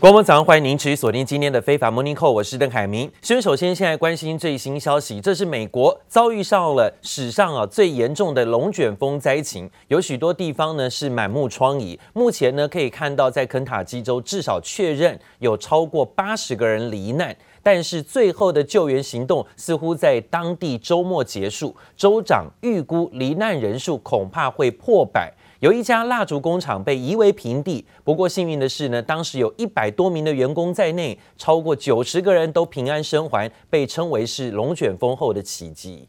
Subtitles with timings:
[0.00, 3.12] 观众早上，欢迎您持续锁定今天的非凡 Morning Call，我是邓凯明。
[3.20, 11.98] 先首先，现在关心最新消息，这是美国遭遇上了史上啊最严重的龙卷风灾情，有许多地方呢是满目疮痍。
[12.14, 21.76] 目前呢可以看到，在肯塔基州至少确认有超过八十个人罹难，但是最后的救援行动似乎在当地周末结束。
[21.94, 25.30] 州长预估罹难人数恐怕会破百。
[25.60, 36.08] 有一家蜡烛工厂被夷为平地，不过幸运的是呢，当时有一百多名的员工在内，超过九十个人都平安生还，被称为是龙卷风后的奇迹。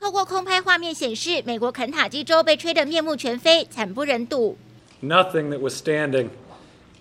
[0.00, 4.56] 透过空拍画面显示，美国肯塔基州被吹得面目全非，惨不忍睹。
[5.02, 6.30] Nothing that was standing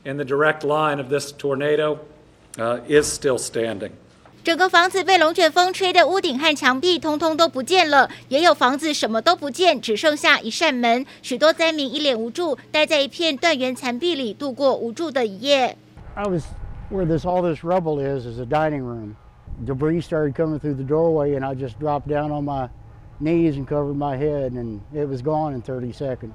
[0.04, 1.99] in the direct line of this tornado
[2.90, 3.91] is still standing.
[4.47, 11.07] 整个房子被龙卷风吹得屋顶和墙壁通通都不见了，也有房子什么都不见，只剩下一扇门。
[11.23, 15.77] 许多灾民一脸无助，待在一片断垣残壁里度过无助的一夜。
[16.15, 16.43] I was
[16.91, 19.15] where this all this rubble is is a dining room.
[19.65, 22.68] Debris started coming through the doorway, and I just dropped down on my
[23.21, 26.35] knees and covered my head, and it was gone in 30 seconds.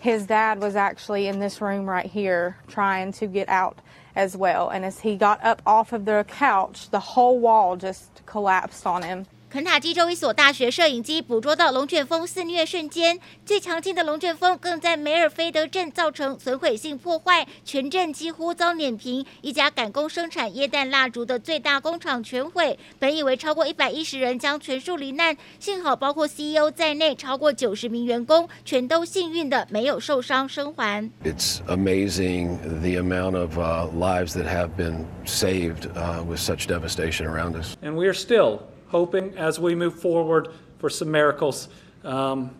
[0.00, 3.78] His dad was actually in this room right here, trying to get out.
[4.15, 4.69] as well.
[4.69, 9.03] And as he got up off of the couch, the whole wall just collapsed on
[9.03, 9.25] him.
[9.53, 19.23] 肯塔基州一所大学摄影机捕捉到龙卷风肆虐瞬间，最强劲的龙卷风更在梅尔菲德镇造成损毁性破坏，全镇几乎遭碾平。
[19.41, 31.07] 一家赶工生产液氮蜡烛的最大工厂全毁，本以为超过一百一十人将全数罹难，幸好包括 CEO 在内超过九十名员工全都幸运的没有受伤生还。
[31.23, 33.55] It's amazing the amount of
[33.95, 35.85] lives that have been saved
[36.27, 37.75] with such devastation around us.
[37.83, 38.72] And we are still.
[38.93, 41.67] Hoping as we move forward for some miracles
[42.03, 42.51] um,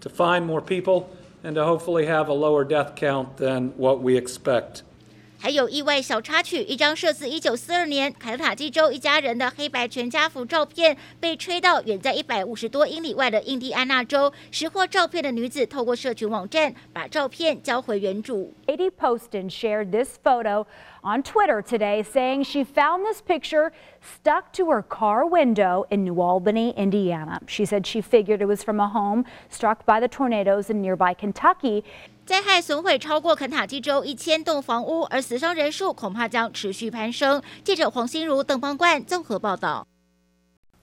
[0.00, 1.10] to find more people
[1.42, 4.82] and to hopefully have a lower death count than what we expect.
[5.39, 14.31] 还有意外小插曲，一张摄自一九四二年肯塔基州一家人的黑白全家福照片被吹到远在一百五十多英里外的印第安纳州。
[14.51, 18.53] 拾获照片的女子透过社群网站把照片交回原主。
[18.65, 20.65] Katie Poston shared this photo
[21.01, 26.21] on Twitter today, saying she found this picture stuck to her car window in New
[26.21, 27.41] Albany, Indiana.
[27.47, 31.13] She said she figured it was from a home struck by the tornadoes in nearby
[31.13, 31.83] Kentucky.
[32.28, 37.42] 灾害损毁超过肯塔基州一千栋房屋，而死伤人数恐怕将持续攀升。
[37.64, 39.86] 记者黄心如、邓邦冠综合报道。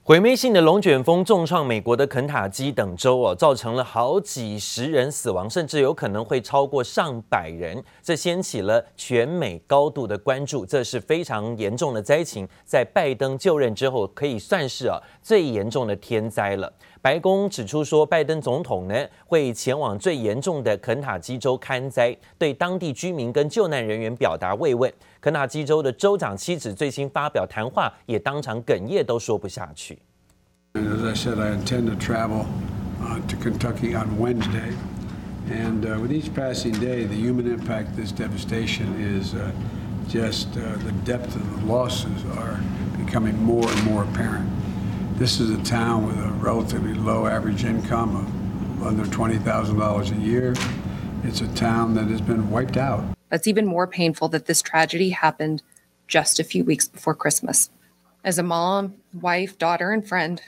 [0.02, 7.80] 毁灭性的龙卷风重创美国的肯塔基等州哦，造成了好几十人死亡，甚至有可能会超过上百人。
[8.02, 16.72] 这掀起了全美高度的关注，这是非常严重的灾情，在拜登就任之后，可以算是啊最严重的天灾了。
[17.06, 24.92] 白宫指出说，拜登总统呢会前往最严重的肯塔基州勘灾，对当地居民跟救难人员表达慰问。
[25.20, 29.96] 肯塔基州的州长妻子最新发表谈话，也当场哽咽，都说不下去。
[30.74, 32.44] As I said, I intend to travel
[33.28, 34.72] to Kentucky on Wednesday,
[35.48, 39.32] and with each passing day, the human impact this devastation is
[40.08, 42.58] just the depth of the losses are
[42.98, 44.55] becoming more and more apparent.
[45.18, 50.54] This is a town with a relatively low average income of under $20,000 a year.
[51.24, 53.02] It's a town that has been wiped out.
[53.30, 55.62] That's even more painful that this tragedy happened
[56.06, 57.70] just a few weeks before Christmas.
[58.24, 60.42] As a mom, wife, daughter, and friend,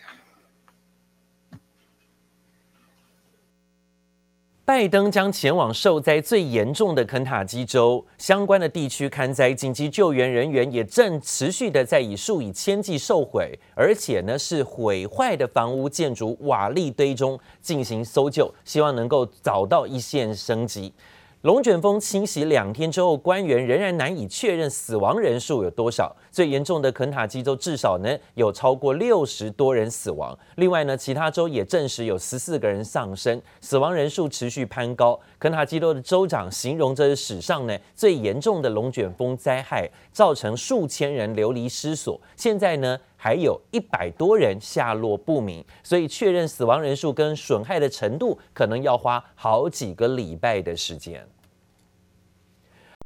[4.69, 20.93] 拜登将前往受灾最严重的肯塔基州相关的地区看灾，紧急救援人员也正持续的在以数以千计受毁，而且呢是毁坏的房屋建筑瓦砾堆中进行搜救，希望能够找到一线生机。
[21.43, 26.17] 龙卷风侵袭两天之后，官员仍然难以确认死亡人数有多少。
[26.33, 30.37] 最严重的肯塔基州至少呢有超过六十多人死亡。
[30.57, 35.19] 另外呢，其他州也证实有十四个人丧生，死亡人数持续攀高。
[35.39, 42.21] 肯塔基州的州长形容这是史上呢最严重的龙卷风灾害，造成数千人流离失所。
[42.37, 51.27] 现在呢还有一百多人下落不明，所以确认死亡人数跟损害的程度，可能要花好几个礼拜的时间。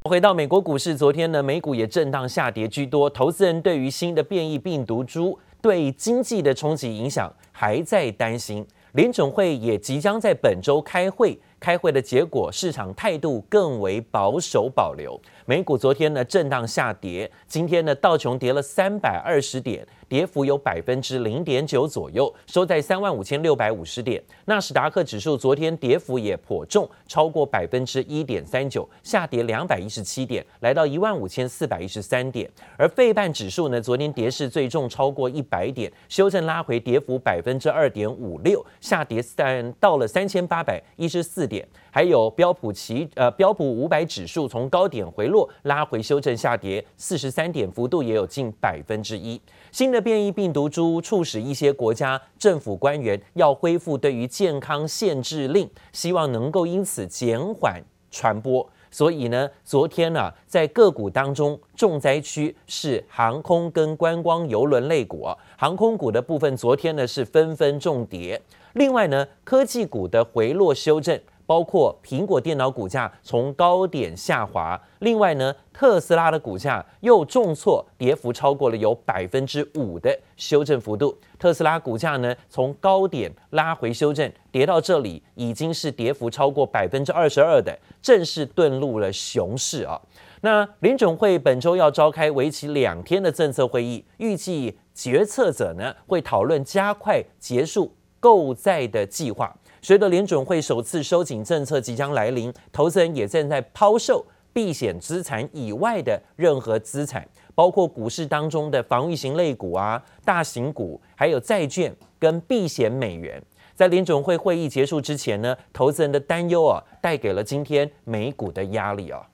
[0.05, 8.67] 回到美国股市，昨天呢，美股也震荡下跌居多，投资人对于新的变异病毒株对经济的冲击影响还在担心。
[8.95, 15.19] 联准会也即将在本周开会，开会的结果市场态度更为保守保留。
[15.47, 19.87] 美股昨天呢震荡下跌，今天呢道琼跌了三百二十点。
[20.13, 24.23] 跌幅有百分之零点九左右，收在三万五千六百五十点。
[24.45, 32.47] 纳斯达克指数昨天跌幅也颇重，超过百分之一点三九，下跌两百一十七点，来到一万五千四百一十三点。
[32.77, 41.67] 而费半指数呢，昨天跌势最重，超过一百点，修正拉回，跌幅百分之二点五六，下跌三到了三千八百一十四点。
[41.95, 49.39] 还有标普奇呃标普五百指数从高点回落，拉回修正下跌四十三点，幅度也有近百分之一。
[49.71, 58.67] 新的变异病毒株促使一些国家政府官员要恢复对于健康限制令，希望能够因此减缓传播。
[58.91, 65.29] 所以呢，昨天呢、在个股当中，重灾区是航空跟观光邮轮类股。
[65.59, 68.41] 航空股的部分，昨天呢是纷纷重跌。
[68.73, 71.21] 另外呢，科技股的回落修正。
[71.53, 81.15] 包括苹果电脑股价从高点下滑，另外呢，特斯拉的股价又重挫，跌幅超过了有百分之五的修正幅度。
[81.39, 90.01] 特斯拉股价呢从高点拉回修正，跌到这里已经是跌幅超过百分之二十二的，正式遁入了熊市啊。
[90.41, 99.55] 那联准会本周要召开为期两天的政策会议，预计决策者呢会讨论加快结束购债的计划。
[99.85, 113.43] 随着联准会首次收紧政策即将来临，投资人也正在抛售避险资产以外的任何资产，包括股市当中的防御型类股啊、大型股，还有债券跟避险美元。
[113.75, 119.27] 在联准会会议结束之前呢，投资人的担忧啊，带给了今天美股的压力啊。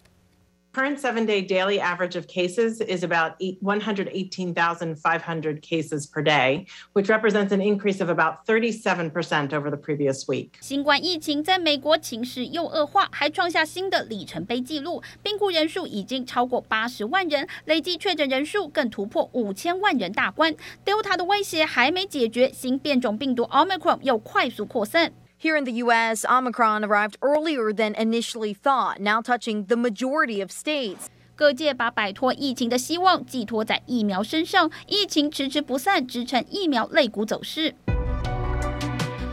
[0.77, 7.61] Current seven-day daily average of cases is about 118,500 cases per day, which represents an
[7.61, 10.53] increase of about 37% over the previous week.
[10.61, 20.55] 新冠疫情在美国情势又恶化，还创下新的里程碑纪录，病故人数已经超过八十万人，累计确诊人数更突破五千万人大关。
[20.83, 25.13] Delta 的威胁还没解决，新变种病毒 Omicron 又快速扩散。
[25.37, 30.51] Here in the U.S., Omicron arrived earlier than initially thought, now touching the majority of
[30.51, 31.07] states.
[31.35, 37.75] 各界把摆脱疫情的希望寄托在疫苗身上，疫情迟迟不散，支撑疫苗类股走势。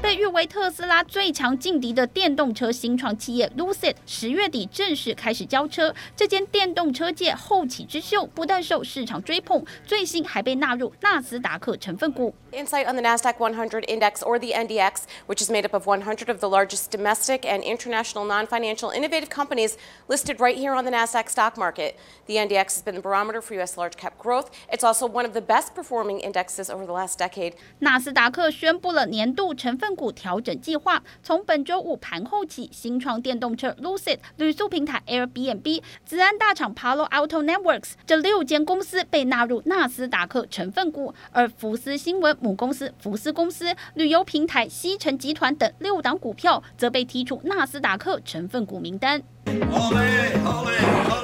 [0.04, 5.94] 被誉为特斯拉最强劲敌的电动车新创企业 Lucid 十月底正式开始交车。
[6.16, 12.34] 这间电动车界后起之秀不但受市场追捧，最新还被纳入纳斯达克成分股。
[12.52, 16.40] Insight on the Nasdaq 100 Index, or the NDX, which is made up of 100 of
[16.40, 19.76] the largest domestic and international non-financial innovative companies
[20.08, 21.94] listed right here on the Nasdaq stock market.
[22.26, 23.76] The NDX has been the barometer for U.S.
[23.76, 24.50] large cap growth.
[24.72, 27.54] It's also one of the best performing indexes over the last decade.
[27.78, 49.23] 纳斯达克宣布了年度成分 股调整计划，从本周五盘后起，新创电动车 Lucid、旅宿平台 Airbnb、子安大厂 Palo Alto Networks 这六间公司被纳入纳斯达克成分股，而福斯新闻母公司福斯公司、旅游平台西城集团等六档股票则被踢出纳斯达克成分股名单。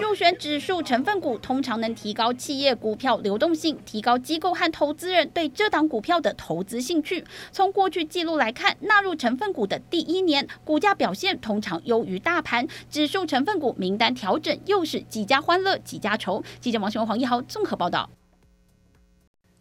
[0.01, 7.23] 入选指数成分股通常能提高企业股票流动性，提高机构和投资人对这档股票的投资兴趣。
[7.51, 12.67] 从过去记录来看，纳入成分股的第一年，股价表现通常优于大盘。
[12.89, 16.43] 指数成分股名单调整，又是几家欢乐几家愁。
[16.59, 18.09] 记者王雄、黄一豪综合报道。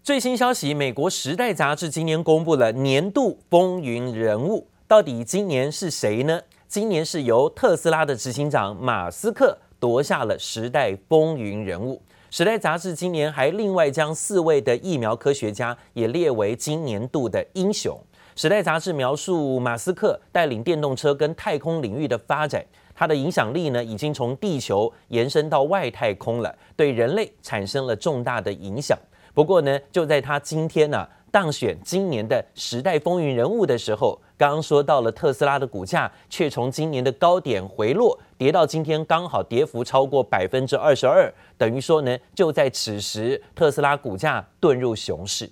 [0.02, 6.40] 最新消息，美国《时代》杂志今年公布了年度风云人物，到底今年是谁呢？
[6.70, 12.00] 今年是由特斯拉的执行长马斯克夺下了时代风云人物。
[12.30, 18.00] 时代杂志今年还另外将四位的疫苗科学家也列为今年度的英雄。
[18.36, 28.96] 时代杂志描述马斯克带领电动车跟太空领域的发展，他的影响力呢已经从地球延伸到外太空了，对人类产生了重大的影响。
[29.34, 45.48] 不过呢，就在他今天呢、当选今年的时代风云人物的时候，刚刚说到了特斯拉的股价，却从今年的高点回落，跌到今天刚好跌幅超过百分之二十二，等于说呢，就在此时特斯拉股价遁入熊市。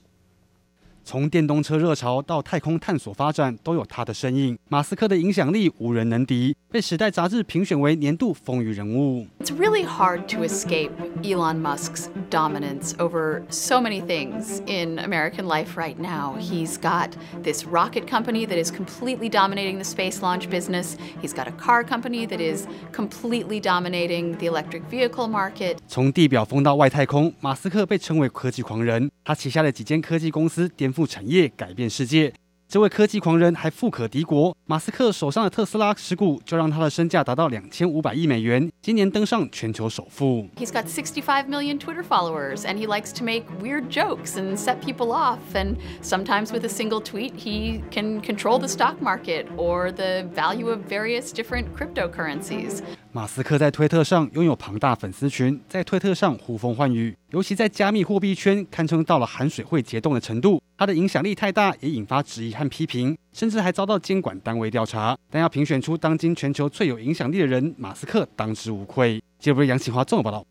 [1.10, 4.58] 从电动车热潮到太空探索发展，都有他的身影。
[4.68, 9.26] 马斯克的影响力无人能敌，被《时代》杂志评选为年度风云人物。
[9.40, 10.90] It's really hard to escape
[11.22, 16.36] Elon Musk's dominance over so many things in American life right now.
[16.38, 17.12] He's got
[17.42, 20.98] this rocket company that is completely dominating the space launch business.
[21.22, 25.78] He's got a car company that is completely dominating the electric vehicle market.
[25.88, 29.10] 从地表疯到外太空，马斯克被称为科技狂人。
[29.27, 32.33] 他旗下的几间科技公司颠覆产业，改变世界。
[32.65, 40.47] 这位科技狂人还富可敌国，马斯克手上的特斯拉持股就让他的身价达到两千五百亿美元，今年登上全球首富。
[40.55, 45.11] He's got 65 million Twitter followers, and he likes to make weird jokes and set people
[45.11, 45.37] off.
[45.53, 50.69] And sometimes with a single tweet, he can control the stock market or the value
[50.69, 52.81] of various different cryptocurrencies.
[53.18, 60.62] 马斯克在推特上拥有庞大粉丝群，在推特上呼风唤雨，尤其在加密货币圈堪称到了含水会结冻的程度。
[60.76, 65.18] 他的影响力太大，也引发质疑和批评，甚至还遭到监管单位调查。
[65.28, 69.20] 但要评选出当今全球最有影响力的人，马斯克当之无愧。
[69.40, 70.44] 接着，杨启华综合报道。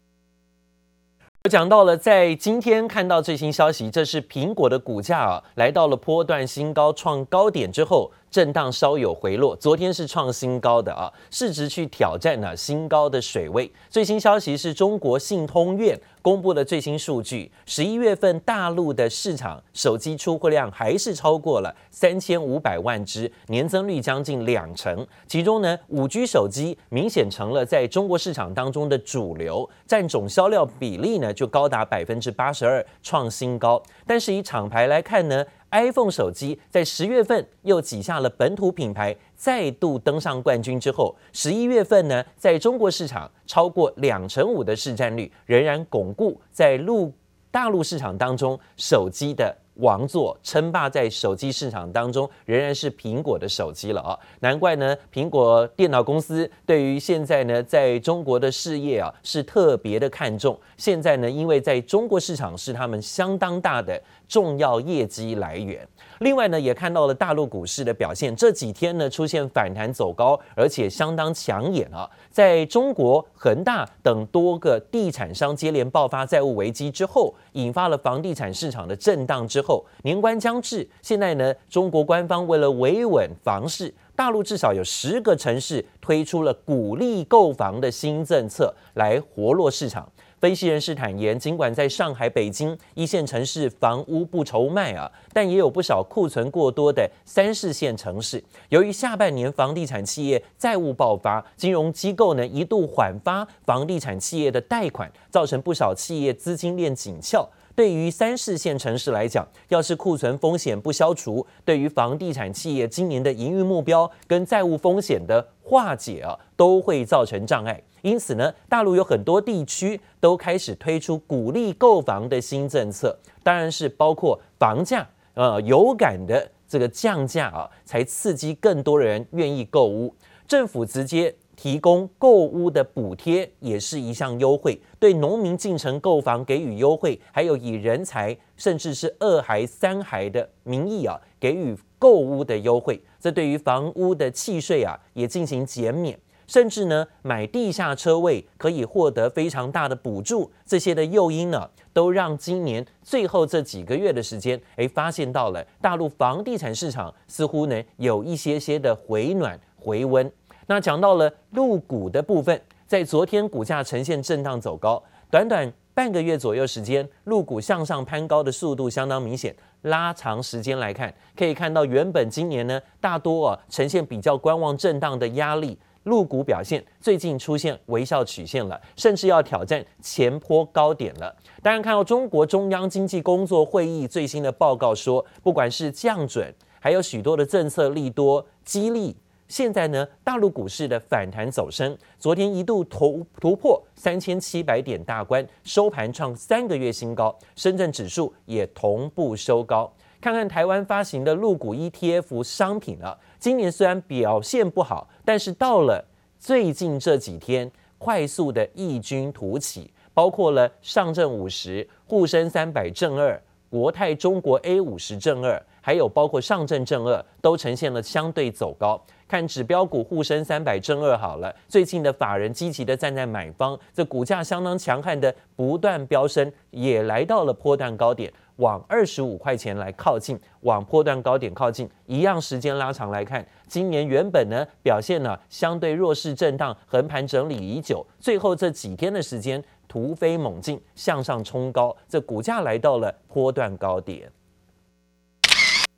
[1.45, 8.11] 我讲到了，在今天看到最新消息，这是苹果的股价啊，来到了波段新高，创高点之后。
[8.37, 13.71] 震荡稍有回落，昨天是创新高的啊，市值去挑战了新高的水位。
[13.89, 25.07] 最新消息是中国信通院公布的最新数据，十一月份大陆的市场手机出货量还是超过了三千五百万只，年增率将近两成。
[25.25, 33.81] 其中呢，五 G 手机明显成了在中国市场当中的主流，占总销量比例呢就高达百分之八十二，创新高。
[34.05, 47.13] 但是以厂牌来看呢，iPhone 手机在十月份又挤下了本土品牌，再度登上冠军之后，十一月份呢，在中国市场超过两成五的市占率，仍然巩固在陆
[47.51, 54.17] 大陆市场当中手机的王座，称霸在手机市场当中，仍然是苹果的手机了啊！
[54.39, 60.59] 难怪呢，苹果电脑公司对于现在呢，在中国的事业啊，是特别的看重。
[60.77, 64.01] 现在呢，因为在中国市场是他们相当大的。
[64.27, 65.87] 重要业绩来源。
[66.19, 72.09] 另外呢，也看到了大陆股市的表现，这几天呢出现反弹走高，而且相当抢眼啊。
[72.31, 90.09] 在中国恒大等多个地产商接连爆发债务危机之后，引发了房地产市场的震荡之后，年关将至，现在呢，中国官方为了维稳房市，大陆至少有十个城市推出了鼓励购房的新政策，来活络市场。
[90.39, 98.43] 分析人士坦言，尽管在上海、北京一线城市房屋不愁卖啊，但也有不少库存过多的三四线城市。
[98.69, 107.49] 由于下半年房地产企业债务爆发，金融机构呢一度缓发房地产企业的贷款，造成不少企业资金链紧俏。
[107.75, 117.81] 对于三四线城市来讲，要是库存风险不消除，对于房地产企业今年的营运目标跟债务风险的化解啊，都会造成障碍。
[118.07, 130.15] 因此呢，大陆有很多地区都开始推出鼓励购房的新政策，当然是包括房价呃有感的这个降价啊，才刺激更多人愿意购屋。
[130.47, 131.35] 政府直接。
[131.59, 143.01] 提供购屋的补贴也是一项优惠，对农民进城购房给予优惠，还有以人才甚至是二孩、三孩的名义啊，给予购屋的优惠。
[143.19, 146.15] 这对于房屋的契税啊也进行减免，
[146.47, 150.51] 甚至呢买地下车位可以获得非常大的补助。
[150.65, 160.29] 这些的诱因呢，都让今年最后这几个月的时间，哎，发现到了大陆房地产市场似乎呢有一些些的回暖回温。
[160.65, 169.55] 那讲到了陆股的部分，在昨天股价呈现震荡走高，短短半个月左右时间，陆股向上攀高的速度相当明显。
[169.83, 175.77] 拉长时间来看，可以看到原本今年呢大多啊呈现比较观望震荡的压力，
[176.07, 181.35] 陆股表现最近出现微笑曲线了，甚至要挑战前坡高点了。
[181.61, 189.15] 当然看到中国中央经济工作会议最新的报告说，不管是降准，还有许多的政策利多激励。
[189.47, 199.89] 现在呢，大陆股市的反弹走升，昨天一度突突破三千七百点大关，收盘创三个月新高，深圳指数也同步收高。
[200.27, 206.03] 看看台湾发行的陆股 ETF 商品啊，今年虽然表现不好，但是到了
[206.37, 219.01] 最近这几天，快速的异军突起，包括了上证五十、沪深三百正二、国泰中国 A 五十正二，还有包括上证正二，都呈现了相对走高。
[219.29, 231.89] 看指标股沪深三百正二好了，最近的法人积极的站在买方，这股价相当强悍的不断飙升，也来到了波段高点，往二十五块钱来靠近，往波段高点靠近。
[232.05, 244.31] 一样时间拉长来看，今年原本呢表现呢相对弱势震荡，横盘整理已久，最后这几天的时间突飞猛进，向上冲高，这股价来到了波段高点。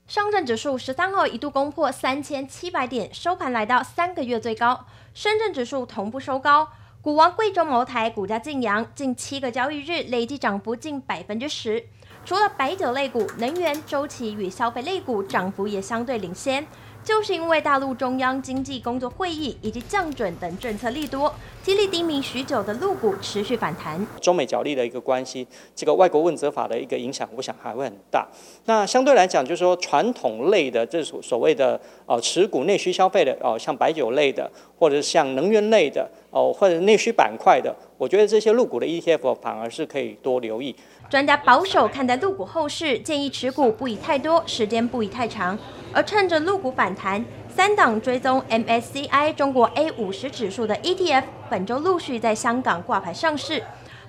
[0.08, 4.88] 上证指数十三号一度攻破三千七百点，收盘来到三个月最高。
[5.13, 6.68] 深圳指数同步收高，
[7.00, 11.86] 股王贵州茅台股价劲扬，近七个交易日累计涨幅近百分之十。
[12.26, 16.66] 除了白酒类股，能源、周期与消费类股涨幅也相对领先。
[17.02, 24.06] 就是因为大陆中央经济工作会议以及降准等政策力度，激励低迷许久的陆股持续反弹。
[24.22, 28.25] 中美角力的一个关系，这个外国问责法的一个影响，我想还会很大。
[28.66, 40.74] 那相对来讲，就是说传统类的这所所谓的呃持股内需消费的哦、呃，像白酒类的，或者像能源类的哦、呃，或者内需板块的，我觉得这些陆股的 ETF 反而是可以多留意。
[41.10, 45.58] 专家保守看待陆股后市，建议持股不宜太多，时间不宜太长。
[45.92, 47.24] 而趁着陆股反弹，
[47.60, 53.62] 三档追踪 MSCI 中国 A 五十指数的 ETF 本周陆续在香港挂牌上市。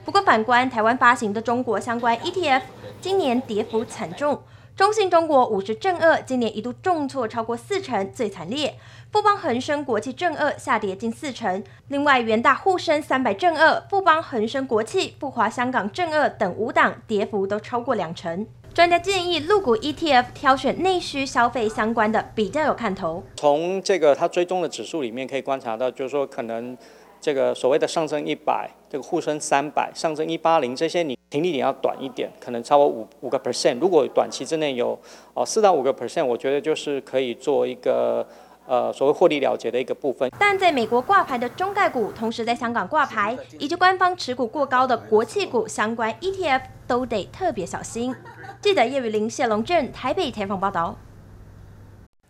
[0.04, 2.62] 不过反观台湾发行的中国相关 ETF，
[3.00, 4.40] 今年跌幅惨重。
[4.76, 8.76] 中信中国五十正二今年一度重挫超过四成，最惨烈。
[9.10, 11.64] 富邦恒生国际正二下跌近四成。
[11.88, 18.46] 另外，元大沪深三百正二、富邦恒生国际、富华香港正二等五档跌幅都超过两成。
[18.72, 23.22] 专家建议，陆股 ETF 挑选内需消费相关的比较有看头。
[23.34, 26.76] 从这个它追踪的指数里面可以观察到，就是说可能
[27.20, 33.80] 这个所谓的上证一百、这个沪深三百、上证一八零这些，你停利点要短一点，可能超过五五个 percent。
[33.80, 34.96] 如果短期之内有
[35.34, 38.24] 哦四到五个 percent，我觉得就是可以做一个
[38.66, 40.30] 呃所谓获利了结的一个部分。
[40.38, 48.14] 但在美国挂牌的中概股，同时在香港挂牌，以及官方持股过高的国企股相关 ETF，都得特别小心。
[48.60, 50.94] 记者叶雨玲、谢龙镇台北采访报道。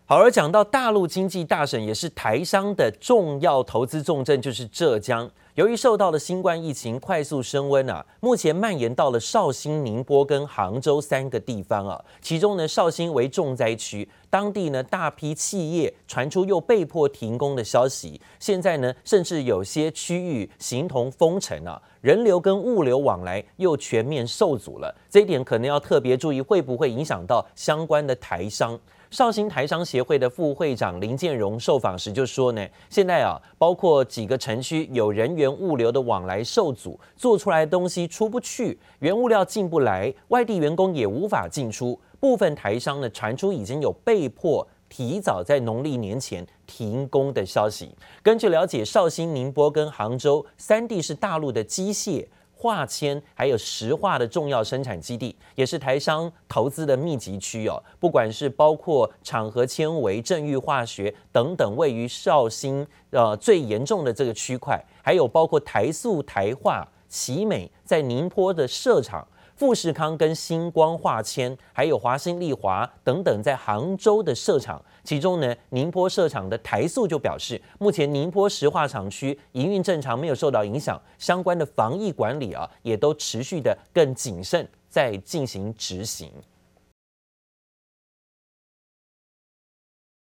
[0.06, 5.28] 好，而讲到大陆经济大省，也是台商的重要投资重镇，就是浙江。
[5.60, 12.02] 由于受到了新冠疫情快速升温啊，目前蔓延到了绍兴、宁波跟杭州三个地方啊。
[12.22, 18.18] 其中呢，绍兴为重灾区，当地呢大批企业传出又被迫停工的消息。
[18.38, 24.96] 现在呢，甚至有些区域形同封城啊，人流跟物流往来又全面受阻了。
[25.10, 28.80] 这一点可能要特别注意，会不会影响到相关的台商？
[29.10, 41.98] 绍兴台商协会的副会长林建荣受访时就说呢，现在啊，包括几个城区有人员物流的往来受阻，做出来的东西出不去，原物料进不来，外地员工也无法进出。
[42.20, 47.92] 部分台商呢传出已经有被迫提早在农历年前停工的消息。
[48.22, 52.24] 根据了解，绍兴、宁波跟杭州三地是大陆的机械。
[52.60, 57.82] 化纤还有石化的重要生产基地，也是台商投资的密集区哦。
[57.98, 69.26] 不管是包括场合纤维、正裕化学等等，位于绍兴呃最严重的这个区块，还有包括台塑、台化、奇美在宁波的设厂。
[69.60, 86.32] 富士康跟星光化纤，还有华星丽华等等，在杭州的设厂，其中呢，宁波设厂的台塑就表示，目前宁波石化厂区营运正常，没有受到影响，相关的防疫管理啊，也都持续的更谨慎在进行执行。